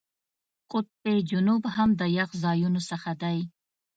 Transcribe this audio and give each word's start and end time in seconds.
قطب 0.71 1.03
جنوب 1.29 1.63
هم 1.75 1.89
د 1.99 2.01
یخ 2.17 2.29
ځایونو 2.43 2.81
څخه 2.89 3.11
دی. 3.21 3.37